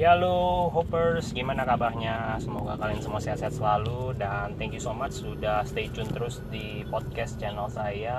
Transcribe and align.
Ya 0.00 0.16
halo 0.16 0.72
Hoppers, 0.72 1.36
gimana 1.36 1.68
kabarnya? 1.68 2.40
Semoga 2.40 2.72
kalian 2.80 3.04
semua 3.04 3.20
sehat-sehat 3.20 3.52
selalu 3.52 4.16
dan 4.16 4.56
thank 4.56 4.72
you 4.72 4.80
so 4.80 4.96
much 4.96 5.12
sudah 5.12 5.60
stay 5.68 5.92
tune 5.92 6.08
terus 6.08 6.40
di 6.48 6.88
podcast 6.88 7.36
channel 7.36 7.68
saya. 7.68 8.16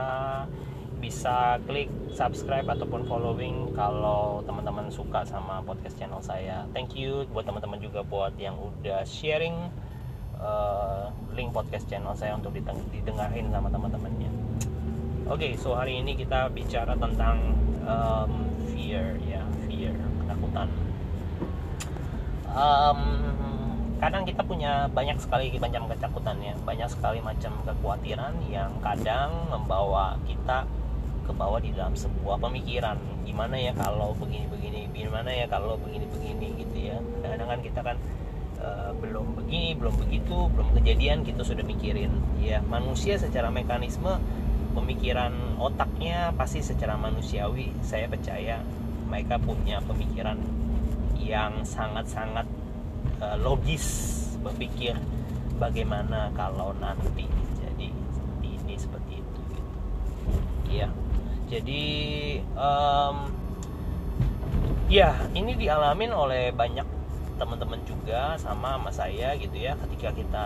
Bisa 1.01 1.57
klik 1.65 1.89
subscribe 2.13 2.69
ataupun 2.69 3.09
following 3.09 3.73
kalau 3.73 4.45
teman-teman 4.45 4.93
suka 4.93 5.25
sama 5.25 5.65
podcast 5.65 5.97
channel 5.97 6.21
saya. 6.21 6.69
Thank 6.69 6.93
you 6.93 7.25
buat 7.33 7.49
teman-teman 7.49 7.81
juga 7.81 8.05
buat 8.05 8.37
yang 8.37 8.61
udah 8.61 9.01
sharing 9.01 9.57
uh, 10.37 11.09
link 11.33 11.49
podcast 11.49 11.89
channel 11.89 12.13
saya 12.13 12.37
untuk 12.37 12.53
didengarin 12.93 13.49
sama 13.49 13.73
teman-temannya. 13.73 14.29
Oke, 15.33 15.49
okay, 15.49 15.51
so 15.57 15.73
hari 15.73 15.97
ini 15.97 16.13
kita 16.13 16.45
bicara 16.53 16.93
tentang 16.93 17.57
um, 17.89 18.53
fear 18.69 19.17
ya, 19.25 19.41
fear, 19.65 19.97
ketakutan 20.21 20.69
um, 22.55 23.01
kadang 24.01 24.25
kita 24.25 24.41
punya 24.41 24.89
banyak 24.89 25.17
sekali 25.21 25.53
macam 25.61 25.85
ketakutan 25.85 26.37
ya 26.41 26.57
banyak 26.65 26.89
sekali 26.89 27.21
macam 27.21 27.53
kekhawatiran 27.61 28.33
yang 28.49 28.73
kadang 28.81 29.45
membawa 29.47 30.17
kita 30.25 30.65
ke 31.21 31.31
bawah 31.37 31.61
di 31.61 31.69
dalam 31.71 31.93
sebuah 31.93 32.41
pemikiran. 32.41 32.97
Gimana 33.23 33.53
ya 33.53 33.71
kalau 33.77 34.17
begini-begini? 34.17 34.89
Gimana 34.89 35.29
ya 35.29 35.45
kalau 35.45 35.77
begini-begini 35.77 36.47
gitu 36.65 36.77
ya? 36.91 36.97
Kadang 37.21 37.47
kan 37.47 37.59
kita 37.61 37.79
kan 37.85 37.97
uh, 38.57 38.91
belum 38.97 39.37
begini 39.37 39.77
belum 39.77 39.95
begitu 40.01 40.49
belum 40.49 40.73
kejadian 40.81 41.21
kita 41.21 41.45
sudah 41.45 41.61
mikirin. 41.61 42.09
Ya 42.41 42.65
manusia 42.65 43.21
secara 43.21 43.53
mekanisme 43.53 44.17
pemikiran 44.73 45.61
otaknya 45.61 46.33
pasti 46.33 46.65
secara 46.65 46.97
manusiawi 46.97 47.69
saya 47.85 48.09
percaya 48.09 48.65
mereka 49.05 49.37
punya 49.37 49.83
pemikiran 49.83 50.39
yang 51.21 51.61
sangat-sangat 51.61 52.47
uh, 53.21 53.37
logis 53.39 53.85
berpikir 54.41 54.97
bagaimana 55.61 56.33
kalau 56.33 56.73
nanti 56.81 57.29
jadi 57.61 57.87
ini 58.41 58.73
seperti 58.73 59.21
itu 59.21 59.39
gitu. 59.53 59.71
ya 60.73 60.89
jadi 61.51 61.83
um, 62.55 63.27
ya 64.87 65.11
ini 65.35 65.59
dialamin 65.59 66.15
oleh 66.15 66.55
banyak 66.55 66.87
teman-teman 67.35 67.81
juga 67.83 68.39
sama 68.39 68.79
sama 68.79 68.91
saya 68.93 69.35
gitu 69.35 69.59
ya. 69.59 69.75
Ketika 69.75 70.15
kita 70.15 70.45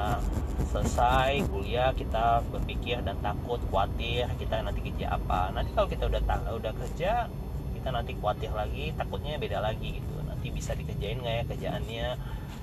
selesai 0.73 1.45
kuliah 1.51 1.93
kita 1.93 2.41
berpikir 2.49 3.05
dan 3.05 3.21
takut 3.21 3.61
khawatir 3.69 4.25
kita 4.41 4.65
nanti 4.65 4.81
kerja 4.81 5.13
apa. 5.13 5.53
Nanti 5.53 5.77
kalau 5.77 5.85
kita 5.85 6.09
udah 6.09 6.21
udah 6.57 6.73
kerja 6.73 7.29
kita 7.77 7.89
nanti 7.93 8.17
khawatir 8.17 8.49
lagi 8.49 8.89
takutnya 8.97 9.37
beda 9.37 9.61
lagi 9.61 10.01
gitu 10.01 10.24
bisa 10.55 10.71
dikerjain 10.79 11.19
nggak 11.19 11.35
ya 11.35 11.43
kerjaannya? 11.51 12.07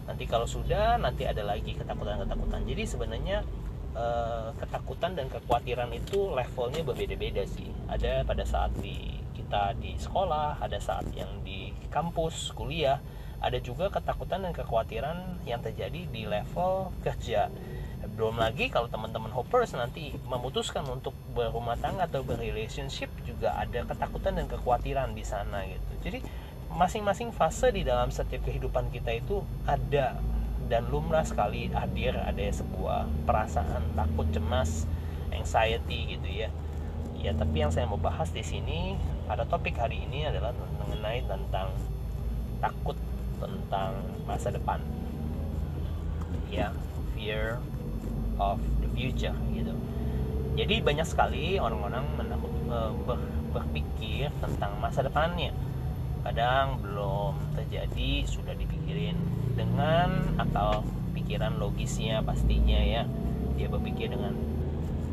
Nanti 0.08 0.24
kalau 0.24 0.48
sudah 0.48 0.96
nanti 0.96 1.28
ada 1.28 1.44
lagi 1.44 1.76
ketakutan-ketakutan. 1.76 2.64
Jadi 2.64 2.82
sebenarnya 2.88 3.44
eh, 3.92 4.48
ketakutan 4.56 5.12
dan 5.12 5.28
kekhawatiran 5.28 5.92
itu 5.92 6.32
levelnya 6.32 6.80
berbeda-beda 6.80 7.44
sih. 7.44 7.68
Ada 7.92 8.24
pada 8.24 8.48
saat 8.48 8.72
di 8.80 9.20
kita 9.36 9.76
di 9.76 10.00
sekolah 10.00 10.64
ada 10.64 10.80
saat 10.80 11.04
yang 11.12 11.28
di 11.44 11.76
kampus 11.92 12.56
kuliah 12.56 13.04
ada 13.42 13.58
juga 13.58 13.90
ketakutan 13.90 14.46
dan 14.46 14.54
kekhawatiran 14.54 15.42
yang 15.44 15.58
terjadi 15.60 16.06
di 16.08 16.22
level 16.24 16.94
kerja. 17.02 17.50
Belum 18.14 18.38
lagi 18.38 18.70
kalau 18.70 18.86
teman-teman 18.86 19.34
hoppers 19.34 19.74
nanti 19.74 20.14
memutuskan 20.30 20.86
untuk 20.86 21.12
berumah 21.34 21.74
tangga 21.76 22.06
atau 22.06 22.22
berrelationship 22.22 23.10
juga 23.26 23.58
ada 23.58 23.82
ketakutan 23.82 24.38
dan 24.38 24.46
kekhawatiran 24.46 25.10
di 25.12 25.26
sana 25.26 25.66
gitu. 25.66 25.92
Jadi 26.06 26.18
masing-masing 26.76 27.30
fase 27.36 27.68
di 27.70 27.84
dalam 27.84 28.08
setiap 28.08 28.48
kehidupan 28.48 28.88
kita 28.92 29.16
itu 29.16 29.44
ada. 29.68 30.18
Dan 30.70 30.88
lumrah 30.88 31.26
sekali 31.26 31.68
hadir 31.68 32.16
ada 32.16 32.40
sebuah 32.48 33.04
perasaan 33.28 33.92
takut 33.92 34.24
cemas 34.32 34.88
anxiety 35.28 36.16
gitu 36.16 36.28
ya. 36.28 36.48
Ya 37.20 37.36
tapi 37.36 37.60
yang 37.60 37.68
saya 37.68 37.84
mau 37.84 38.00
bahas 38.00 38.32
di 38.32 38.40
sini 38.40 38.96
pada 39.28 39.44
topik 39.44 39.76
hari 39.76 40.00
ini 40.08 40.24
adalah 40.26 40.56
mengenai 40.80 41.22
tentang 41.28 41.76
takut 42.64 42.96
tentang 43.36 44.00
masa 44.24 44.48
depan. 44.48 44.80
Ya 46.48 46.72
fear 47.12 47.60
of 48.40 48.56
the 48.80 48.88
future 48.96 49.36
gitu. 49.52 49.76
Jadi 50.56 50.80
banyak 50.80 51.04
sekali 51.04 51.60
orang-orang 51.60 52.04
menakut 52.16 52.52
eh, 52.72 52.92
berpikir 53.52 54.32
tentang 54.40 54.72
masa 54.80 55.04
depannya 55.04 55.52
kadang 56.22 56.78
belum 56.80 57.34
terjadi 57.58 58.24
sudah 58.26 58.54
dipikirin 58.54 59.18
dengan 59.58 60.38
akal 60.38 60.86
pikiran 61.12 61.58
logisnya 61.58 62.22
pastinya 62.22 62.78
ya. 62.78 63.02
Dia 63.58 63.68
berpikir 63.68 64.10
dengan 64.10 64.34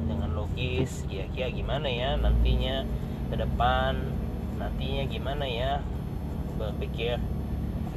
dengan 0.09 0.33
logis 0.33 1.05
kira-kira 1.05 1.53
gimana 1.53 1.85
ya 1.85 2.17
nantinya 2.17 2.81
ke 3.29 3.35
depan 3.37 3.93
nantinya 4.57 5.03
gimana 5.05 5.45
ya 5.45 5.85
berpikir 6.57 7.21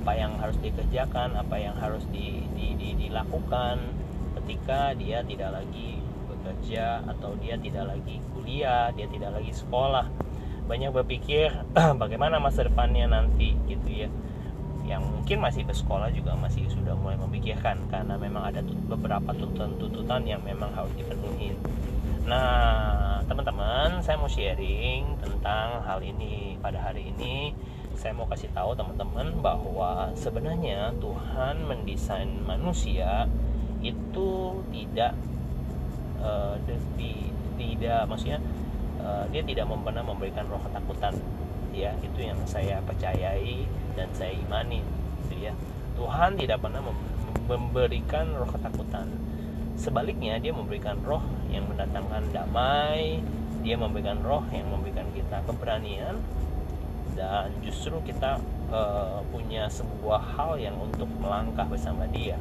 apa 0.04 0.12
yang 0.18 0.36
harus 0.36 0.58
dikerjakan 0.60 1.38
apa 1.38 1.56
yang 1.56 1.74
harus 1.78 2.04
di, 2.12 2.44
di, 2.52 2.76
di, 2.76 2.94
dilakukan 3.06 3.80
ketika 4.42 4.92
dia 4.98 5.24
tidak 5.24 5.62
lagi 5.62 6.02
bekerja 6.28 7.06
atau 7.06 7.38
dia 7.38 7.54
tidak 7.56 7.86
lagi 7.96 8.18
kuliah 8.34 8.90
dia 8.92 9.06
tidak 9.08 9.30
lagi 9.40 9.54
sekolah 9.54 10.06
banyak 10.66 10.90
berpikir 10.94 11.52
bagaimana 12.02 12.38
masa 12.38 12.66
depannya 12.66 13.10
nanti 13.10 13.58
gitu 13.66 14.06
ya 14.06 14.08
yang 14.82 15.02
mungkin 15.06 15.38
masih 15.38 15.62
bersekolah 15.62 16.10
juga 16.10 16.34
masih 16.34 16.66
sudah 16.68 16.92
mulai 16.98 17.14
memikirkan 17.14 17.78
karena 17.86 18.18
memang 18.18 18.50
ada 18.50 18.60
beberapa 18.62 19.30
tuntutan-tuntutan 19.30 20.26
yang 20.26 20.42
memang 20.42 20.74
harus 20.74 20.90
dipenuhi. 20.98 21.54
Nah, 22.26 23.22
teman-teman, 23.26 24.02
saya 24.02 24.18
mau 24.18 24.30
sharing 24.30 25.18
tentang 25.22 25.86
hal 25.86 26.02
ini 26.02 26.58
pada 26.58 26.82
hari 26.82 27.14
ini. 27.14 27.54
Saya 27.94 28.14
mau 28.18 28.26
kasih 28.26 28.50
tahu 28.50 28.74
teman-teman 28.74 29.38
bahwa 29.38 30.10
sebenarnya 30.18 30.90
Tuhan 30.98 31.62
mendesain 31.66 32.42
manusia 32.42 33.30
itu 33.82 34.58
tidak 34.74 35.14
uh, 36.22 36.58
tidak 37.58 38.00
maksudnya 38.10 38.38
uh, 39.02 39.24
dia 39.28 39.42
tidak 39.44 39.68
pernah 39.68 40.04
memberikan 40.06 40.46
roh 40.48 40.62
ketakutan. 40.64 41.14
Ya 41.72 41.96
itu 42.04 42.20
yang 42.20 42.38
saya 42.44 42.80
percayai 42.84 43.64
dan 43.96 44.08
saya 44.16 44.32
imani 44.36 44.80
gitu 45.26 45.50
ya. 45.50 45.52
Tuhan 45.96 46.40
tidak 46.40 46.62
pernah 46.64 46.80
memberikan 47.46 48.32
roh 48.38 48.48
ketakutan. 48.48 49.10
Sebaliknya 49.76 50.38
dia 50.38 50.52
memberikan 50.52 51.00
roh 51.02 51.24
yang 51.48 51.68
mendatangkan 51.68 52.28
damai 52.32 53.24
dia 53.62 53.78
memberikan 53.78 54.18
roh 54.26 54.42
yang 54.50 54.66
memberikan 54.68 55.06
kita 55.14 55.38
keberanian 55.46 56.18
dan 57.14 57.54
justru 57.62 57.94
kita 58.02 58.42
uh, 58.74 59.22
punya 59.30 59.70
sebuah 59.70 60.34
hal 60.34 60.58
yang 60.58 60.74
untuk 60.82 61.06
melangkah 61.22 61.64
bersama 61.70 62.04
dia. 62.10 62.34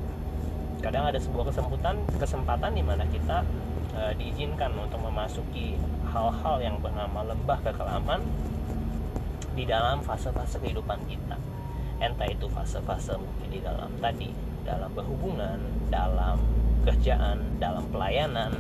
Kadang 0.82 1.14
ada 1.14 1.22
sebuah 1.22 1.54
kesempatan 1.54 2.02
kesempatan 2.18 2.74
di 2.74 2.82
mana 2.82 3.06
kita 3.06 3.46
uh, 3.94 4.12
diizinkan 4.18 4.74
untuk 4.82 4.98
memasuki 4.98 5.78
hal-hal 6.12 6.56
yang 6.60 6.76
bernama 6.84 7.24
lembah 7.24 7.60
kekelaman 7.64 8.22
di 9.56 9.64
dalam 9.64 10.04
fase-fase 10.04 10.60
kehidupan 10.60 11.00
kita. 11.08 11.40
Entah 12.04 12.28
itu 12.28 12.52
fase-fase 12.52 13.16
mungkin 13.16 13.48
di 13.48 13.60
dalam 13.64 13.92
tadi 14.04 14.32
dalam 14.68 14.92
berhubungan 14.94 15.58
dalam 15.90 16.38
kerjaan 16.86 17.58
dalam 17.58 17.88
pelayanan 17.90 18.52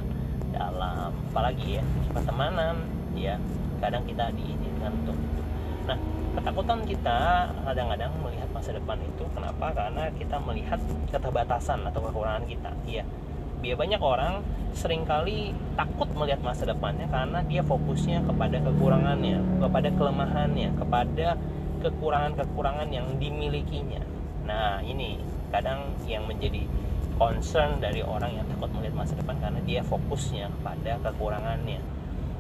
dalam 0.56 1.12
apalagi 1.32 1.80
ya 1.80 1.84
pertemanan 2.16 2.88
ya. 3.14 3.36
Kadang 3.82 4.06
kita 4.06 4.30
diizinkan 4.38 4.94
untuk 5.04 5.18
itu. 5.18 5.42
Nah 5.90 5.98
ketakutan 6.38 6.86
kita 6.86 7.50
kadang-kadang 7.66 8.14
melihat 8.22 8.48
masa 8.54 8.78
depan 8.78 9.02
itu 9.02 9.26
kenapa? 9.34 9.74
Karena 9.74 10.08
kita 10.16 10.38
melihat 10.38 10.80
keterbatasan 11.10 11.82
atau 11.90 12.00
kekurangan 12.08 12.46
kita 12.46 12.72
iya 12.86 13.04
biar 13.62 13.78
banyak 13.78 14.02
orang 14.02 14.42
sering 14.74 15.06
kali 15.06 15.54
takut 15.78 16.10
melihat 16.18 16.42
masa 16.42 16.66
depannya 16.66 17.06
karena 17.08 17.44
dia 17.46 17.62
fokusnya 17.62 18.26
kepada 18.26 18.58
kekurangannya, 18.60 19.40
kepada 19.62 19.90
kelemahannya, 19.94 20.70
kepada 20.80 21.28
kekurangan-kekurangan 21.86 22.90
yang 22.90 23.08
dimilikinya. 23.22 24.02
Nah, 24.48 24.82
ini 24.82 25.22
kadang 25.54 25.94
yang 26.08 26.26
menjadi 26.26 26.66
concern 27.22 27.78
dari 27.78 28.02
orang 28.02 28.34
yang 28.34 28.48
takut 28.50 28.74
melihat 28.74 29.06
masa 29.06 29.14
depan 29.14 29.38
karena 29.38 29.62
dia 29.62 29.82
fokusnya 29.86 30.50
kepada 30.50 30.92
kekurangannya. 31.06 31.82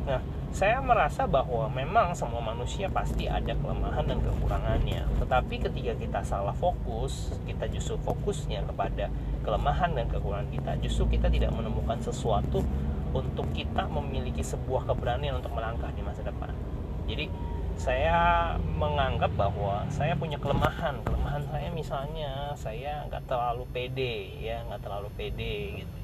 Nah, 0.09 0.21
saya 0.51 0.81
merasa 0.83 1.29
bahwa 1.29 1.69
memang 1.71 2.11
semua 2.17 2.43
manusia 2.43 2.89
pasti 2.91 3.29
ada 3.29 3.53
kelemahan 3.55 4.03
dan 4.03 4.19
kekurangannya. 4.19 5.05
Tetapi 5.21 5.55
ketika 5.69 5.93
kita 5.95 6.19
salah 6.25 6.55
fokus, 6.57 7.31
kita 7.45 7.69
justru 7.69 7.95
fokusnya 8.01 8.65
kepada 8.65 9.07
kelemahan 9.41 9.91
dan 9.93 10.05
kekurangan 10.07 10.49
kita, 10.49 10.71
justru 10.81 11.17
kita 11.17 11.27
tidak 11.29 11.51
menemukan 11.53 11.97
sesuatu 12.01 12.63
untuk 13.11 13.45
kita 13.51 13.89
memiliki 13.91 14.41
sebuah 14.41 14.87
keberanian 14.87 15.37
untuk 15.37 15.51
melangkah 15.51 15.91
di 15.91 16.01
masa 16.01 16.23
depan. 16.23 16.53
Jadi 17.09 17.27
saya 17.75 18.55
menganggap 18.77 19.33
bahwa 19.35 19.83
saya 19.91 20.15
punya 20.15 20.37
kelemahan. 20.37 21.01
Kelemahan 21.03 21.43
saya 21.49 21.67
misalnya 21.73 22.53
saya 22.55 23.03
nggak 23.09 23.25
terlalu 23.25 23.65
pede 23.73 24.37
ya 24.37 24.61
nggak 24.69 24.81
terlalu 24.85 25.09
pede 25.17 25.83
gitu 25.83 26.00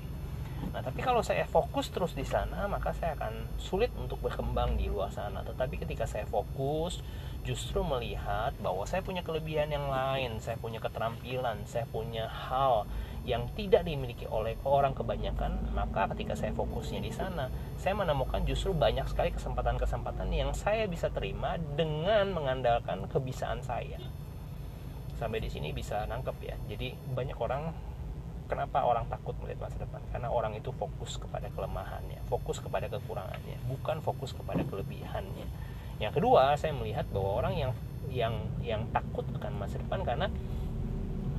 nah 0.74 0.81
tapi 0.83 1.01
kalau 1.01 1.24
saya 1.25 1.48
fokus 1.48 1.89
terus 1.89 2.13
di 2.13 2.27
sana 2.27 2.69
maka 2.69 2.94
saya 2.94 3.18
akan 3.18 3.57
sulit 3.57 3.89
untuk 3.98 4.21
berkembang 4.21 4.77
di 4.77 4.92
luar 4.92 5.09
sana 5.09 5.42
tetapi 5.42 5.81
ketika 5.81 6.06
saya 6.06 6.27
fokus 6.27 7.01
justru 7.48 7.80
melihat 7.81 8.51
bahwa 8.59 8.83
saya 8.83 9.00
punya 9.00 9.24
kelebihan 9.24 9.71
yang 9.71 9.88
lain 9.88 10.38
saya 10.44 10.59
punya 10.59 10.83
keterampilan 10.83 11.63
saya 11.65 11.88
punya 11.88 12.27
hal 12.27 12.86
yang 13.27 13.44
tidak 13.59 13.83
dimiliki 13.83 14.24
oleh 14.31 14.56
orang 14.63 14.95
kebanyakan, 14.95 15.75
maka 15.75 16.07
ketika 16.15 16.39
saya 16.39 16.56
fokusnya 16.56 17.03
di 17.03 17.12
sana, 17.12 17.51
saya 17.75 17.92
menemukan 17.92 18.39
justru 18.48 18.71
banyak 18.71 19.03
sekali 19.12 19.36
kesempatan-kesempatan 19.36 20.31
yang 20.31 20.56
saya 20.56 20.88
bisa 20.88 21.12
terima 21.12 21.60
dengan 21.75 22.31
mengandalkan 22.31 23.03
kebisaan 23.12 23.60
saya. 23.60 24.00
Sampai 25.19 25.44
di 25.44 25.51
sini 25.51 25.75
bisa 25.75 26.07
nangkep 26.07 26.38
ya. 26.39 26.56
Jadi 26.71 26.95
banyak 27.12 27.36
orang 27.36 27.75
kenapa 28.47 28.83
orang 28.88 29.05
takut 29.11 29.35
melihat 29.44 29.67
masa 29.67 29.77
depan? 29.83 30.01
Karena 30.09 30.31
orang 30.31 30.55
itu 30.55 30.71
fokus 30.73 31.19
kepada 31.19 31.51
kelemahannya, 31.53 32.23
fokus 32.31 32.63
kepada 32.63 32.88
kekurangannya, 32.88 33.59
bukan 33.67 33.99
fokus 34.01 34.33
kepada 34.33 34.63
kelebihannya. 34.63 35.47
Yang 35.99 36.13
kedua, 36.17 36.55
saya 36.55 36.73
melihat 36.73 37.05
bahwa 37.11 37.44
orang 37.44 37.53
yang 37.59 37.71
yang 38.07 38.35
yang 38.63 38.81
takut 38.95 39.27
akan 39.35 39.59
masa 39.59 39.77
depan 39.83 39.99
karena 40.07 40.31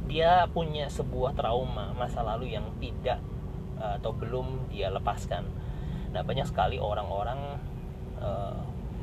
dia 0.08 0.48
punya 0.52 0.88
sebuah 0.88 1.36
trauma 1.36 1.92
masa 1.96 2.24
lalu 2.24 2.56
yang 2.56 2.64
tidak 2.80 3.20
uh, 3.80 3.96
atau 4.00 4.12
belum 4.12 4.72
dia 4.72 4.88
lepaskan. 4.92 5.44
Nah, 6.12 6.24
banyak 6.24 6.48
sekali 6.48 6.80
orang-orang 6.80 7.60
uh, 8.20 8.56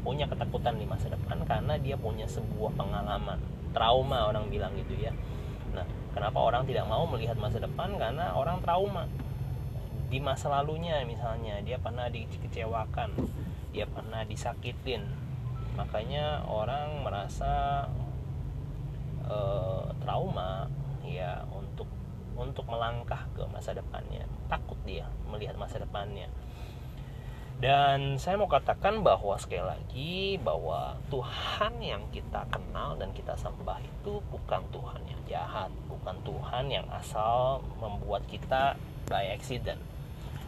punya 0.06 0.30
ketakutan 0.30 0.78
di 0.78 0.86
masa 0.86 1.10
depan 1.10 1.42
karena 1.46 1.78
dia 1.81 1.98
punya 1.98 2.30
sebuah 2.30 2.78
pengalaman, 2.78 3.42
trauma 3.74 4.30
orang 4.30 4.50
bilang 4.50 4.74
gitu 4.78 4.98
ya. 4.98 5.13
Nah, 5.74 5.86
kenapa 6.16 6.40
orang 6.40 6.64
tidak 6.64 6.88
mau 6.88 7.04
melihat 7.06 7.36
masa 7.36 7.60
depan? 7.60 8.00
Karena 8.00 8.32
orang 8.34 8.64
trauma 8.64 9.06
di 10.08 10.24
masa 10.24 10.48
lalunya 10.48 11.04
misalnya 11.04 11.60
dia 11.60 11.76
pernah 11.76 12.08
dikecewakan, 12.08 13.12
dia 13.76 13.86
pernah 13.86 14.24
disakitin. 14.24 15.04
Makanya 15.76 16.48
orang 16.48 17.04
merasa 17.04 17.86
uh, 19.28 19.92
trauma 20.00 20.72
ya 21.04 21.44
untuk 21.52 21.90
untuk 22.36 22.66
melangkah 22.68 23.28
ke 23.36 23.44
masa 23.52 23.72
depannya 23.72 24.28
takut 24.52 24.78
dia 24.84 25.08
melihat 25.30 25.56
masa 25.58 25.82
depannya 25.82 26.28
dan 27.56 28.19
saya 28.19 28.36
mau 28.36 28.52
katakan 28.52 29.00
bahwa 29.00 29.40
sekali 29.40 29.63
lagi 29.63 30.36
bahwa 30.44 31.00
Tuhan 31.07 31.80
yang 31.80 32.04
kita 32.12 32.44
kenal 32.52 33.00
dan 33.00 33.16
kita 33.16 33.31
sembah 33.40 33.80
itu 33.80 34.19
bukan 34.28 34.60
Tuhan 34.75 35.02
yang 35.07 35.22
jahat, 35.24 35.72
bukan 35.88 36.19
Tuhan 36.28 36.68
yang 36.68 36.84
asal 36.92 37.63
membuat 37.80 38.28
kita 38.28 38.75
by 39.07 39.31
accident. 39.31 39.80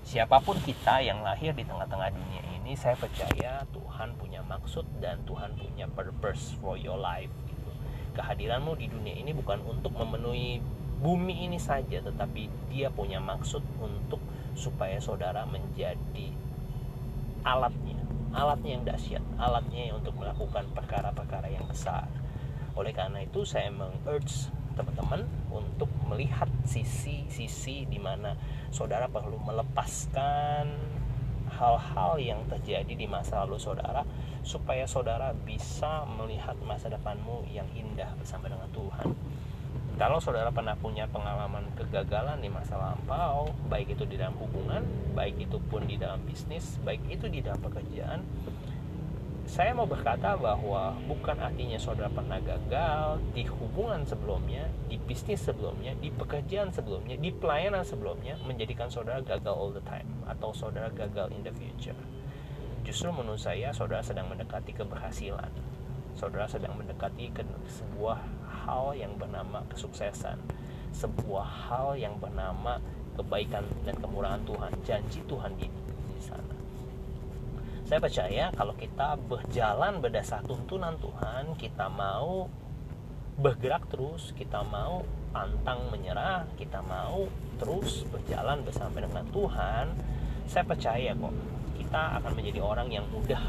Siapa 0.04 0.44
pun 0.44 0.60
kita 0.60 1.00
yang 1.00 1.24
lahir 1.24 1.56
di 1.56 1.64
tengah-tengah 1.64 2.12
dunia 2.12 2.44
ini, 2.60 2.76
saya 2.76 3.00
percaya 3.00 3.64
Tuhan 3.72 4.20
punya 4.20 4.44
maksud 4.44 4.84
dan 5.00 5.24
Tuhan 5.24 5.56
punya 5.56 5.88
purpose 5.88 6.60
for 6.60 6.76
your 6.76 7.00
life. 7.00 7.32
Gitu. 7.48 7.72
Kehadiranmu 8.20 8.76
di 8.76 8.92
dunia 8.92 9.16
ini 9.16 9.32
bukan 9.32 9.64
untuk 9.64 9.96
memenuhi 9.96 10.60
bumi 11.00 11.46
ini 11.48 11.62
saja 11.62 12.02
tetapi 12.02 12.50
dia 12.74 12.90
punya 12.90 13.22
maksud 13.22 13.62
untuk 13.78 14.18
supaya 14.58 14.98
saudara 14.98 15.46
menjadi 15.46 16.34
alatnya. 17.48 18.00
Alatnya 18.36 18.72
yang 18.76 18.84
dahsyat. 18.84 19.24
Alatnya 19.40 19.96
untuk 19.96 20.20
melakukan 20.20 20.68
perkara-perkara 20.76 21.48
yang 21.48 21.64
besar. 21.64 22.12
Oleh 22.76 22.92
karena 22.92 23.24
itu 23.24 23.48
saya 23.48 23.72
mengurge 23.72 24.52
teman-teman 24.78 25.26
untuk 25.50 25.90
melihat 26.06 26.46
sisi-sisi 26.62 27.90
di 27.90 27.98
mana 27.98 28.38
saudara 28.70 29.10
perlu 29.10 29.42
melepaskan 29.42 30.70
hal-hal 31.50 32.22
yang 32.22 32.46
terjadi 32.46 32.94
di 32.94 33.10
masa 33.10 33.42
lalu 33.42 33.58
saudara 33.58 34.06
supaya 34.46 34.86
saudara 34.86 35.34
bisa 35.34 36.06
melihat 36.06 36.54
masa 36.62 36.94
depanmu 36.94 37.50
yang 37.50 37.66
indah 37.74 38.14
bersama 38.22 38.46
dengan 38.54 38.70
Tuhan 38.70 39.18
kalau 39.98 40.22
saudara 40.22 40.54
pernah 40.54 40.78
punya 40.78 41.10
pengalaman 41.10 41.66
kegagalan 41.74 42.38
di 42.38 42.54
masa 42.54 42.78
lampau, 42.78 43.50
baik 43.66 43.98
itu 43.98 44.06
di 44.06 44.14
dalam 44.14 44.38
hubungan, 44.38 44.86
baik 45.18 45.50
itu 45.50 45.58
pun 45.58 45.90
di 45.90 45.98
dalam 45.98 46.22
bisnis, 46.22 46.78
baik 46.86 47.02
itu 47.10 47.26
di 47.26 47.42
dalam 47.42 47.58
pekerjaan, 47.58 48.22
saya 49.48 49.72
mau 49.72 49.88
berkata 49.88 50.36
bahwa 50.36 50.92
bukan 51.08 51.40
artinya 51.40 51.80
saudara 51.80 52.12
pernah 52.12 52.38
gagal 52.44 53.24
di 53.32 53.48
hubungan 53.48 54.04
sebelumnya, 54.04 54.68
di 54.86 55.02
bisnis 55.02 55.40
sebelumnya, 55.40 55.96
di 55.98 56.12
pekerjaan 56.12 56.70
sebelumnya, 56.70 57.16
di 57.16 57.32
pelayanan 57.32 57.82
sebelumnya, 57.82 58.36
menjadikan 58.44 58.92
saudara 58.92 59.24
gagal 59.24 59.56
all 59.56 59.72
the 59.72 59.82
time 59.88 60.06
atau 60.28 60.52
saudara 60.52 60.92
gagal 60.92 61.32
in 61.32 61.42
the 61.48 61.54
future. 61.56 61.98
Justru 62.84 63.10
menurut 63.10 63.40
saya 63.40 63.72
saudara 63.72 64.04
sedang 64.04 64.28
mendekati 64.28 64.76
keberhasilan. 64.76 65.50
Saudara 66.14 66.46
sedang 66.52 66.76
mendekati 66.76 67.32
ke 67.32 67.42
sebuah 67.72 68.37
hal 68.68 68.92
yang 69.00 69.16
bernama 69.16 69.64
kesuksesan. 69.72 70.36
Sebuah 70.92 71.72
hal 71.72 71.96
yang 71.96 72.20
bernama 72.20 72.84
kebaikan 73.16 73.66
dan 73.88 73.96
kemurahan 73.98 74.44
Tuhan 74.46 74.72
janji 74.86 75.24
Tuhan 75.26 75.56
di, 75.58 75.72
di 76.14 76.22
sana. 76.22 76.56
Saya 77.88 78.04
percaya 78.04 78.52
kalau 78.52 78.76
kita 78.76 79.16
berjalan 79.16 80.04
berdasar 80.04 80.44
tuntunan 80.44 81.00
Tuhan 81.00 81.56
kita 81.56 81.88
mau 81.88 82.52
bergerak 83.38 83.86
terus 83.94 84.34
kita 84.34 84.66
mau 84.66 85.06
pantang 85.30 85.94
menyerah 85.94 86.50
kita 86.58 86.82
mau 86.82 87.30
terus 87.62 88.02
berjalan 88.10 88.66
bersama 88.66 88.98
dengan 88.98 89.22
Tuhan 89.30 89.94
saya 90.50 90.66
percaya 90.66 91.14
kok 91.14 91.34
kita 91.78 92.18
akan 92.18 92.32
menjadi 92.34 92.66
orang 92.66 92.90
yang 92.90 93.06
mudah 93.14 93.44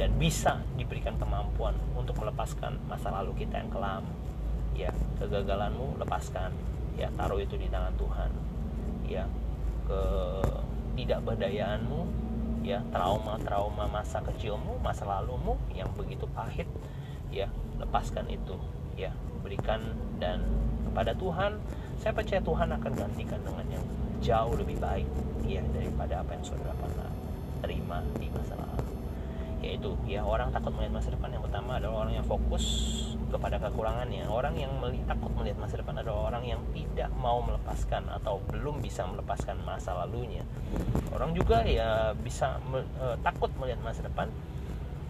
dan 0.00 0.16
bisa 0.16 0.64
diberikan 0.80 1.20
kemampuan 1.20 1.76
untuk 1.92 2.16
melepaskan 2.16 2.80
masa 2.88 3.12
lalu 3.12 3.44
kita 3.44 3.60
yang 3.60 3.68
kelam 3.68 4.00
ya 4.80 4.92
kegagalanmu 5.20 6.00
lepaskan. 6.00 6.56
Ya 6.96 7.12
taruh 7.12 7.36
itu 7.36 7.60
di 7.60 7.68
tangan 7.68 7.92
Tuhan. 8.00 8.30
Ya 9.04 9.28
ke 9.84 10.02
tidak 10.96 11.20
berdayaanmu 11.28 12.00
ya 12.64 12.80
trauma-trauma 12.92 13.88
masa 13.88 14.20
kecilmu 14.20 14.80
masa 14.84 15.08
lalumu 15.08 15.56
yang 15.72 15.88
begitu 15.96 16.24
pahit 16.32 16.68
ya 17.28 17.52
lepaskan 17.76 18.24
itu. 18.32 18.56
Ya 18.96 19.12
berikan 19.44 19.80
dan 20.16 20.40
kepada 20.88 21.12
Tuhan 21.12 21.60
saya 22.00 22.16
percaya 22.16 22.40
Tuhan 22.40 22.72
akan 22.80 22.92
gantikan 22.96 23.40
dengan 23.44 23.66
yang 23.68 23.84
jauh 24.24 24.56
lebih 24.56 24.80
baik 24.80 25.08
ya 25.44 25.60
daripada 25.72 26.24
apa 26.24 26.36
yang 26.36 26.44
saudara 26.44 26.72
pernah 26.76 27.08
terima 27.60 28.00
di 28.16 28.28
masa 28.32 28.56
lalu. 28.56 28.96
Yaitu 29.60 29.92
ya 30.08 30.24
orang 30.24 30.48
takut 30.52 30.72
melihat 30.72 31.00
masa 31.00 31.12
depan. 31.12 31.32
Yang 31.32 31.44
pertama 31.52 31.76
adalah 31.76 32.08
orang 32.08 32.14
yang 32.16 32.26
fokus 32.28 32.64
kepada 33.30 33.56
kekurangannya. 33.62 34.26
Orang 34.26 34.58
yang 34.58 34.74
takut 35.06 35.30
melihat 35.38 35.62
masa 35.62 35.78
depan 35.78 36.02
adalah 36.02 36.34
orang 36.34 36.44
yang 36.44 36.60
tidak 36.74 37.10
mau 37.16 37.38
melepaskan 37.40 38.10
atau 38.10 38.42
belum 38.50 38.82
bisa 38.82 39.06
melepaskan 39.06 39.62
masa 39.62 39.94
lalunya. 39.94 40.42
Orang 41.14 41.32
juga 41.32 41.62
ya 41.62 42.12
bisa 42.18 42.58
me, 42.66 42.82
uh, 42.98 43.16
takut 43.22 43.48
melihat 43.56 43.80
masa 43.80 44.02
depan 44.02 44.28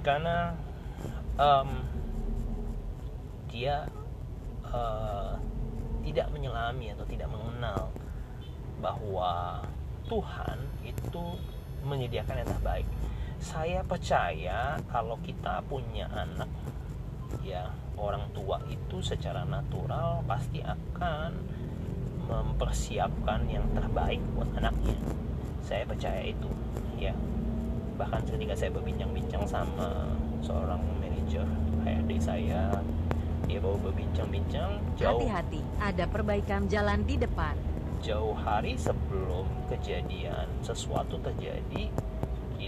karena 0.05 0.55
um, 1.41 1.85
dia 3.49 3.89
uh, 4.69 5.37
tidak 6.05 6.29
menyelami 6.33 6.93
atau 6.95 7.05
tidak 7.09 7.29
mengenal 7.29 7.93
bahwa 8.81 9.61
Tuhan 10.09 10.59
itu 10.83 11.25
menyediakan 11.85 12.45
yang 12.45 12.51
terbaik. 12.51 12.89
Saya 13.41 13.81
percaya 13.85 14.77
kalau 14.93 15.17
kita 15.25 15.65
punya 15.65 16.09
anak 16.13 16.49
ya 17.45 17.71
orang 18.01 18.31
tua 18.33 18.59
itu 18.71 18.99
secara 19.05 19.45
natural 19.45 20.25
pasti 20.25 20.65
akan 20.65 21.37
mempersiapkan 22.31 23.43
yang 23.51 23.67
terbaik 23.75 24.23
buat 24.39 24.49
anaknya. 24.57 24.97
Saya 25.65 25.83
percaya 25.87 26.23
itu 26.25 26.51
ya. 26.97 27.15
Bahkan 27.99 28.25
ketika 28.27 28.55
saya 28.57 28.71
berbincang-bincang 28.73 29.45
sama 29.45 30.09
seorang 30.41 30.81
manajer 31.01 31.45
HRD 31.85 32.11
saya 32.17 32.73
dia 33.51 33.59
bawa 33.59 33.77
berbincang-bincang 33.91 34.79
jauh 34.95 35.27
hati-hati 35.27 35.61
ada 35.83 36.05
perbaikan 36.07 36.71
jalan 36.71 37.03
di 37.03 37.19
depan. 37.19 37.59
Jauh 38.01 38.33
hari 38.33 38.79
sebelum 38.81 39.45
kejadian 39.69 40.49
sesuatu 40.65 41.21
terjadi 41.21 41.61
di 41.69 42.00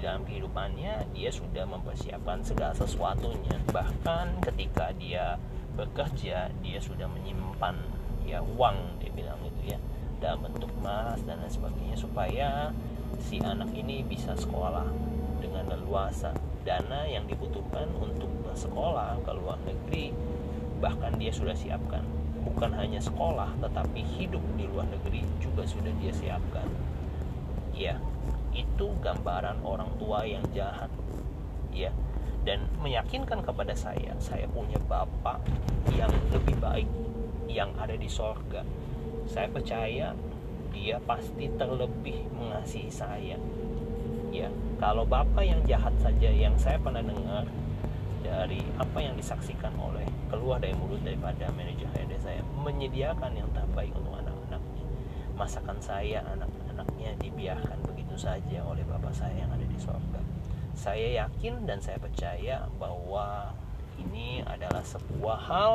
dalam 0.02 0.26
kehidupannya 0.26 1.14
dia 1.14 1.30
sudah 1.30 1.62
mempersiapkan 1.62 2.42
segala 2.42 2.75
sesuatunya. 2.75 3.54
Bahkan 3.71 4.42
ketika 4.42 4.90
dia 4.99 5.38
bekerja 5.78 6.50
dia 6.61 6.78
sudah 6.82 7.06
menyimpan 7.09 7.78
ya 8.26 8.42
uang 8.42 9.00
dia 9.00 9.09
bilang 9.14 9.40
gitu 9.47 9.73
ya 9.73 9.78
dalam 10.21 10.44
bentuk 10.44 10.68
emas 10.82 11.16
dan 11.25 11.40
lain 11.40 11.49
sebagainya 11.49 11.97
supaya 11.97 12.50
si 13.23 13.40
anak 13.40 13.71
ini 13.73 14.02
bisa 14.02 14.35
sekolah 14.35 14.85
dengan 15.38 15.71
leluasa. 15.71 16.35
Dana 16.62 17.06
yang 17.11 17.26
dibutuhkan 17.26 17.90
untuk 17.99 18.30
sekolah 18.54 19.18
ke 19.26 19.32
luar 19.35 19.59
negeri 19.66 20.14
bahkan 20.82 21.14
dia 21.14 21.30
sudah 21.30 21.54
siapkan. 21.54 22.02
Bukan 22.42 22.75
hanya 22.75 22.99
sekolah 22.99 23.54
tetapi 23.62 24.02
hidup 24.18 24.42
di 24.59 24.66
luar 24.66 24.87
negeri 24.90 25.23
juga 25.38 25.62
sudah 25.62 25.94
dia 26.02 26.11
siapkan. 26.11 26.66
Ya 27.73 27.99
itu 28.52 28.92
gambaran 29.00 29.64
orang 29.64 29.90
tua 29.97 30.25
yang 30.25 30.44
jahat. 30.52 30.88
Ya 31.73 31.92
dan 32.42 32.66
meyakinkan 32.82 33.38
kepada 33.47 33.71
saya 33.71 34.18
saya 34.18 34.50
punya 34.50 34.78
bapak 34.90 35.38
yang 35.94 36.11
lebih 36.35 36.59
baik 36.59 36.90
yang 37.47 37.71
ada 37.78 37.94
di 37.94 38.11
sorga. 38.11 38.66
Saya 39.30 39.47
percaya 39.47 40.11
dia 40.75 40.99
pasti 41.06 41.47
terlebih 41.54 42.26
mengasihi 42.35 42.90
saya. 42.90 43.38
Ya 44.35 44.50
kalau 44.82 45.06
bapak 45.06 45.44
yang 45.47 45.62
jahat 45.68 45.94
saja 46.02 46.30
yang 46.32 46.59
saya 46.59 46.80
pernah 46.82 47.04
dengar 47.04 47.47
dari 48.23 48.64
apa 48.80 48.99
yang 48.99 49.14
disaksikan 49.14 49.71
oleh 49.78 50.06
keluar 50.26 50.59
dari 50.59 50.75
mulut 50.75 51.02
daripada 51.04 51.52
manajer 51.52 51.87
HRD 51.92 52.14
saya 52.18 52.40
menyediakan 52.59 53.32
yang 53.37 53.50
terbaik 53.54 53.92
untuk 53.94 54.18
anak-anaknya. 54.18 54.87
Masakan 55.37 55.78
saya 55.78 56.25
anak-anaknya 56.26 57.14
dibiarkan 57.21 57.81
saja 58.22 58.62
oleh 58.62 58.86
bapak 58.86 59.10
saya 59.10 59.34
yang 59.34 59.50
ada 59.50 59.66
di 59.66 59.78
sorga. 59.82 60.22
Saya 60.78 61.26
yakin 61.26 61.66
dan 61.66 61.82
saya 61.82 61.98
percaya 61.98 62.70
bahwa 62.78 63.50
ini 63.98 64.46
adalah 64.46 64.86
sebuah 64.86 65.38
hal 65.50 65.74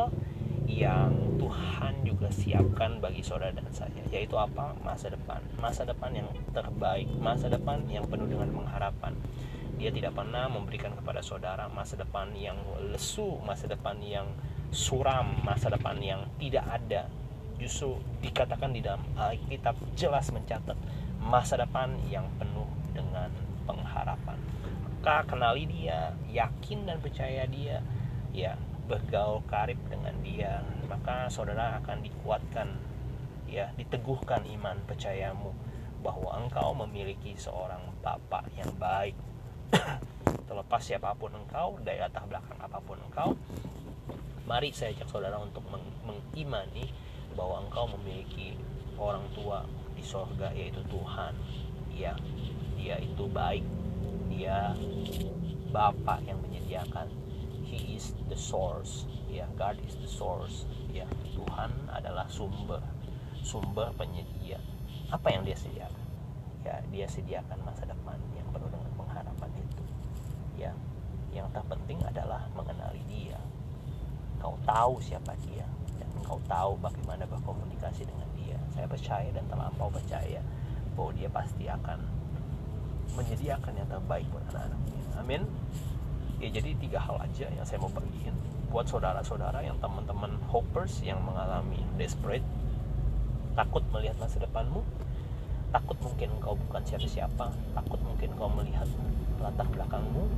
yang 0.67 1.39
Tuhan 1.39 2.03
juga 2.03 2.27
siapkan 2.27 2.99
bagi 2.99 3.23
saudara 3.23 3.55
dan 3.55 3.67
saya 3.71 4.03
yaitu 4.11 4.35
apa? 4.39 4.75
Masa 4.79 5.11
depan. 5.11 5.43
Masa 5.59 5.83
depan 5.83 6.11
yang 6.15 6.27
terbaik 6.55 7.07
masa 7.19 7.51
depan 7.51 7.83
yang 7.91 8.07
penuh 8.07 8.27
dengan 8.27 8.51
pengharapan. 8.51 9.15
Dia 9.77 9.93
tidak 9.93 10.17
pernah 10.17 10.49
memberikan 10.49 10.95
kepada 10.95 11.21
saudara 11.21 11.69
masa 11.69 11.99
depan 11.99 12.33
yang 12.33 12.57
lesu 12.89 13.37
masa 13.45 13.69
depan 13.69 13.99
yang 14.01 14.27
suram 14.73 15.37
masa 15.43 15.71
depan 15.71 15.99
yang 15.99 16.23
tidak 16.39 16.65
ada. 16.67 17.07
Justru 17.57 17.97
dikatakan 18.21 18.73
di 18.73 18.81
dalam 18.83 19.01
Alkitab 19.17 19.77
jelas 19.95 20.29
mencatat 20.33 20.77
masa 21.27 21.59
depan 21.59 21.99
yang 22.07 22.25
penuh 22.39 22.67
dengan 22.95 23.27
pengharapan. 23.67 24.39
Maka 24.87 25.27
kenali 25.27 25.67
dia 25.67 26.15
yakin 26.31 26.87
dan 26.87 26.97
percaya 27.03 27.43
dia 27.47 27.83
ya 28.31 28.55
bergaul 28.87 29.43
karib 29.47 29.79
dengan 29.91 30.15
dia. 30.23 30.63
Maka 30.87 31.27
saudara 31.27 31.79
akan 31.83 32.03
dikuatkan 32.03 32.67
ya 33.47 33.71
diteguhkan 33.75 34.43
iman 34.59 34.79
percayamu 34.87 35.51
bahwa 36.03 36.39
engkau 36.39 36.71
memiliki 36.75 37.35
seorang 37.35 37.83
bapak 37.99 38.47
yang 38.55 38.71
baik. 38.79 39.15
Terlepas 40.47 40.79
siapa 40.79 41.11
pun 41.15 41.35
engkau 41.35 41.75
dari 41.83 41.99
latar 41.99 42.23
belakang 42.23 42.55
apa 42.59 42.79
pun 42.79 42.99
engkau 43.03 43.35
mari 44.47 44.71
saya 44.71 44.95
ajak 44.95 45.11
saudara 45.11 45.35
untuk 45.43 45.59
meng 45.67 45.83
mengimani 46.07 46.87
bahwa 47.35 47.67
engkau 47.67 47.83
memiliki 47.99 48.55
orang 48.95 49.27
tua 49.35 49.67
di 49.97 50.05
sorga 50.05 50.53
yaitu 50.53 50.85
Tuhan. 50.85 51.33
Ya 51.89 52.13
dia 52.77 53.01
itu 53.01 53.25
baik. 53.25 53.65
Dia 54.29 54.77
Bapak 55.73 56.21
yang 56.29 56.37
menyediakan. 56.45 57.09
He 57.65 57.97
is 57.97 58.13
the 58.29 58.37
source. 58.37 59.09
Ya 59.27 59.49
God 59.57 59.81
is 59.81 59.97
the 59.97 60.07
source. 60.07 60.69
Ya 60.93 61.09
Tuhan 61.33 61.73
adalah 61.89 62.29
sumber. 62.29 62.79
Sumber 63.41 63.89
penyedia. 63.97 64.61
Apa 65.09 65.33
yang 65.33 65.41
dia 65.43 65.57
sediakan? 65.57 66.05
Ya 66.61 66.79
dia 66.93 67.05
sediakan 67.09 67.57
masa 67.65 67.89
depan 67.89 68.21
yang 68.37 68.47
penuh 68.53 68.69
dengan 68.69 68.91
pengharapan 68.95 69.51
itu. 69.57 69.83
Ya 70.55 70.71
yang 71.33 71.49
terpenting 71.51 71.99
adalah 72.05 72.45
mengenali 72.53 73.01
dia. 73.09 73.41
Kau 74.37 74.53
tahu 74.63 75.01
siapa 75.01 75.33
dia 75.49 75.65
dan 76.17 76.25
kau 76.25 76.41
tahu 76.49 76.73
bagaimana 76.81 77.29
berkomunikasi 77.29 78.09
dengan 78.09 78.25
dia. 78.33 78.57
Saya 78.73 78.89
percaya 78.89 79.29
dan 79.29 79.45
terlampau 79.45 79.93
percaya 79.93 80.41
bahwa 80.97 81.13
dia 81.13 81.29
pasti 81.29 81.69
akan 81.69 82.01
menyediakan 83.13 83.73
yang 83.77 83.85
terbaik 83.85 84.25
buat 84.33 84.41
anak-anaknya. 84.49 85.01
Amin. 85.21 85.45
Ya 86.41 86.49
jadi 86.49 86.73
tiga 86.81 86.97
hal 86.97 87.21
aja 87.21 87.45
yang 87.53 87.61
saya 87.61 87.77
mau 87.77 87.93
bagiin 87.93 88.33
buat 88.73 88.89
saudara-saudara 88.89 89.61
yang 89.61 89.77
teman-teman 89.77 90.41
hopers 90.49 91.05
yang 91.05 91.21
mengalami 91.21 91.85
desperate 92.01 92.45
takut 93.53 93.85
melihat 93.93 94.17
masa 94.17 94.41
depanmu 94.41 94.81
takut 95.69 95.97
mungkin 96.03 96.29
kau 96.41 96.53
bukan 96.53 96.81
siapa-siapa 96.85 97.47
takut 97.73 97.97
mungkin 98.05 98.29
kau 98.37 98.51
melihat 98.53 98.85
latar 99.41 99.65
belakangmu 99.71 100.29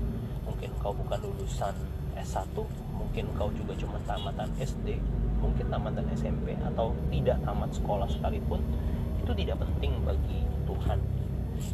mungkin 0.46 0.72
kau 0.80 0.96
bukan 0.96 1.20
lulusan 1.20 1.76
S1 2.16 2.54
mungkin 2.96 3.28
kau 3.36 3.52
juga 3.52 3.76
cuma 3.76 3.98
tamatan 4.08 4.48
SD 4.62 5.02
mungkin 5.40 5.72
tamatan 5.72 6.06
SMP 6.14 6.54
atau 6.60 6.92
tidak 7.10 7.40
tamat 7.44 7.72
sekolah 7.72 8.08
sekalipun 8.12 8.60
itu 9.24 9.32
tidak 9.46 9.58
penting 9.64 9.94
bagi 10.04 10.44
Tuhan. 10.68 11.00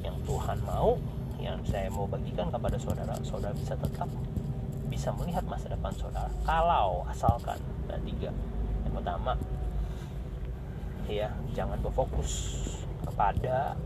Yang 0.01 0.17
Tuhan 0.25 0.57
mau 0.65 0.97
yang 1.37 1.59
saya 1.67 1.91
mau 1.91 2.09
bagikan 2.09 2.49
kepada 2.49 2.79
saudara 2.79 3.13
saudara 3.21 3.53
bisa 3.53 3.77
tetap 3.77 4.09
bisa 4.89 5.11
melihat 5.17 5.43
masa 5.45 5.69
depan 5.69 5.93
saudara. 5.93 6.31
Kalau 6.45 7.05
asalkan 7.09 7.59
ada 7.89 7.97
tiga. 8.05 8.31
Yang 8.85 8.93
pertama 9.01 9.33
ya 11.05 11.29
jangan 11.53 11.77
berfokus 11.85 12.57
kepada 13.05 13.77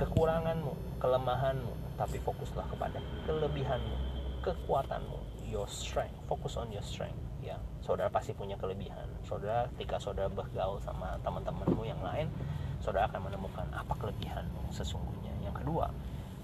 kekuranganmu 0.00 0.72
kelemahanmu 0.96 1.72
tapi 2.00 2.16
fokuslah 2.24 2.64
kepada 2.72 2.96
kelebihanmu 3.28 3.96
kekuatanmu 4.40 5.18
your 5.52 5.68
strength. 5.68 6.16
Fokus 6.28 6.56
on 6.56 6.72
your 6.72 6.84
strength 6.84 7.31
ya 7.42 7.58
saudara 7.82 8.08
pasti 8.08 8.32
punya 8.32 8.54
kelebihan. 8.54 9.10
Saudara 9.26 9.66
ketika 9.74 9.98
saudara 9.98 10.30
bergaul 10.30 10.78
sama 10.78 11.18
teman-temanmu 11.26 11.82
yang 11.82 11.98
lain 12.00 12.30
saudara 12.78 13.10
akan 13.10 13.30
menemukan 13.30 13.66
apa 13.74 13.94
kelebihanmu 13.98 14.70
sesungguhnya. 14.70 15.34
Yang 15.42 15.66
kedua 15.66 15.90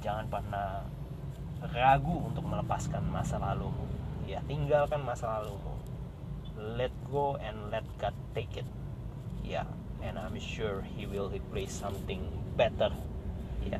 jangan 0.02 0.26
pernah 0.26 0.82
ragu 1.70 2.18
untuk 2.26 2.42
melepaskan 2.44 3.06
masa 3.06 3.38
lalumu. 3.38 3.86
Ya 4.26 4.42
tinggalkan 4.44 5.06
masa 5.06 5.38
lalumu. 5.38 5.78
Let 6.58 6.92
go 7.06 7.38
and 7.38 7.70
let 7.70 7.86
God 8.02 8.14
take 8.34 8.58
it. 8.58 8.66
Ya 9.46 9.62
and 10.02 10.18
I'm 10.18 10.34
sure 10.42 10.82
He 10.82 11.06
will 11.06 11.30
replace 11.30 11.70
something 11.70 12.26
better. 12.58 12.90
Ya 13.62 13.78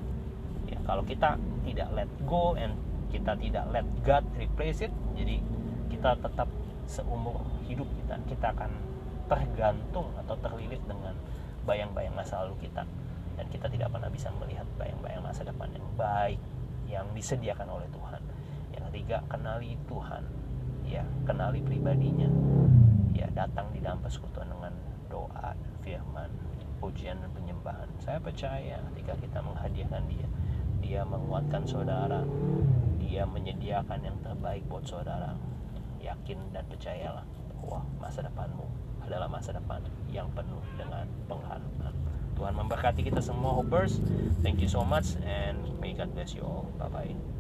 ya 0.71 0.79
kalau 0.87 1.03
kita 1.03 1.35
tidak 1.67 1.89
let 1.99 2.11
go 2.23 2.55
and 2.55 2.79
kita 3.09 3.35
tidak 3.41 3.65
let 3.73 3.89
God 4.05 4.25
replace 4.37 4.85
it 4.85 4.93
jadi 5.17 5.41
kita 5.89 6.21
tetap 6.21 6.49
seumur 6.88 7.45
hidup 7.68 7.85
kita 8.00 8.16
kita 8.25 8.47
akan 8.57 8.73
tergantung 9.28 10.09
atau 10.16 10.35
terlilit 10.40 10.80
dengan 10.88 11.12
bayang-bayang 11.68 12.16
masa 12.16 12.42
lalu 12.42 12.64
kita. 12.64 12.88
Dan 13.37 13.47
kita 13.52 13.68
tidak 13.71 13.92
pernah 13.92 14.09
bisa 14.11 14.33
melihat 14.40 14.64
bayang-bayang 14.80 15.23
masa 15.23 15.45
depan 15.45 15.68
yang 15.71 15.87
baik 15.95 16.40
yang 16.88 17.07
disediakan 17.12 17.68
oleh 17.68 17.87
Tuhan. 17.92 18.23
Yang 18.75 18.83
ketiga 18.90 19.16
kenali 19.28 19.76
Tuhan. 19.87 20.25
Ya 20.88 21.04
kenali 21.28 21.61
pribadinya. 21.61 22.26
Ya 23.12 23.28
datang 23.37 23.68
di 23.76 23.85
dalam 23.85 24.00
persekutuan 24.00 24.49
dengan 24.49 24.73
doa 25.12 25.52
firman 25.85 26.33
pujian 26.80 27.21
dan 27.21 27.30
penyembahan. 27.37 27.87
Saya 28.00 28.18
percaya 28.18 28.80
ketika 28.90 29.12
kita 29.21 29.38
menghadiahkan 29.45 30.02
dia 30.09 30.26
dia 30.80 31.04
menguatkan 31.04 31.68
saudara. 31.68 32.25
Dia 32.99 33.28
menyediakan 33.28 34.00
yang 34.02 34.18
terbaik 34.25 34.64
buat 34.66 34.88
saudara 34.88 35.37
yakin 36.02 36.38
dan 36.55 36.64
percayalah 36.67 37.25
bahwa 37.59 37.85
masa 37.99 38.23
depanmu 38.23 38.67
adalah 39.02 39.26
masa 39.26 39.55
depan 39.55 39.83
yang 40.12 40.28
penuh 40.33 40.62
dengan 40.76 41.09
pengharapan 41.26 41.95
Tuhan 42.38 42.55
memberkati 42.55 43.02
kita 43.02 43.19
semua 43.19 43.50
hoppers. 43.59 43.99
Thank 44.47 44.62
you 44.62 44.71
so 44.71 44.87
much 44.87 45.19
and 45.26 45.59
may 45.83 45.90
God 45.90 46.14
bless 46.14 46.38
you 46.38 46.47
all. 46.47 46.71
Bye 46.78 46.87
bye 46.87 47.38